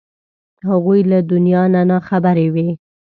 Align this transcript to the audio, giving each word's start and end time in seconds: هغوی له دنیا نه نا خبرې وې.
هغوی 0.69 0.99
له 1.11 1.17
دنیا 1.31 1.63
نه 1.73 1.81
نا 1.89 1.97
خبرې 2.09 2.47
وې. 2.53 2.69